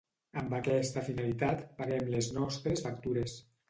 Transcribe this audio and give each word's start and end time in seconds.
Amb 0.41 0.55
aquesta 0.59 1.03
finalitat, 1.11 1.63
paguem 1.83 2.13
les 2.17 2.35
nostres 2.43 2.87
factures. 2.91 3.43